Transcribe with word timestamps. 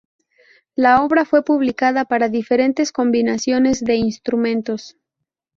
La 0.73 1.03
obra 1.03 1.25
fue 1.25 1.45
publicada 1.45 2.05
para 2.05 2.27
diferentes 2.27 2.91
combinaciones 2.91 3.83
de 3.83 3.97
instrumentos. 3.97 4.97